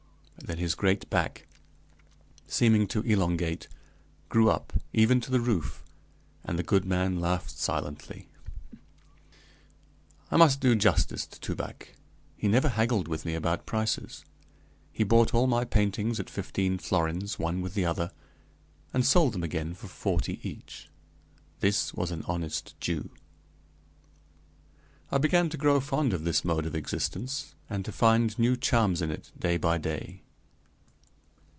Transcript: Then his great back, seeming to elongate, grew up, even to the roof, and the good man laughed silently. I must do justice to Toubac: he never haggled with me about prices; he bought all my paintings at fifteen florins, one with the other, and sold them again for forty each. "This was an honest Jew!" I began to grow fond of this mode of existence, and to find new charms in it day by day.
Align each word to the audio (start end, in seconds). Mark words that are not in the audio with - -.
Then 0.43 0.57
his 0.57 0.73
great 0.73 1.07
back, 1.11 1.47
seeming 2.47 2.87
to 2.87 3.01
elongate, 3.03 3.67
grew 4.27 4.49
up, 4.49 4.73
even 4.91 5.21
to 5.21 5.29
the 5.29 5.39
roof, 5.39 5.83
and 6.43 6.57
the 6.57 6.63
good 6.63 6.83
man 6.83 7.21
laughed 7.21 7.51
silently. 7.59 8.27
I 10.31 10.37
must 10.37 10.59
do 10.59 10.75
justice 10.75 11.27
to 11.27 11.39
Toubac: 11.39 11.95
he 12.35 12.47
never 12.47 12.69
haggled 12.69 13.07
with 13.07 13.23
me 13.23 13.35
about 13.35 13.67
prices; 13.67 14.25
he 14.91 15.03
bought 15.03 15.33
all 15.33 15.45
my 15.45 15.63
paintings 15.63 16.19
at 16.19 16.29
fifteen 16.29 16.79
florins, 16.79 17.37
one 17.37 17.61
with 17.61 17.75
the 17.75 17.85
other, 17.85 18.11
and 18.93 19.05
sold 19.05 19.33
them 19.33 19.43
again 19.43 19.75
for 19.75 19.87
forty 19.87 20.39
each. 20.41 20.89
"This 21.59 21.93
was 21.93 22.09
an 22.09 22.23
honest 22.27 22.77
Jew!" 22.81 23.11
I 25.11 25.17
began 25.19 25.49
to 25.49 25.57
grow 25.57 25.79
fond 25.79 26.13
of 26.13 26.23
this 26.23 26.43
mode 26.43 26.65
of 26.65 26.75
existence, 26.75 27.53
and 27.69 27.85
to 27.85 27.91
find 27.91 28.37
new 28.39 28.57
charms 28.57 29.03
in 29.03 29.11
it 29.11 29.31
day 29.37 29.57
by 29.57 29.77
day. 29.77 30.23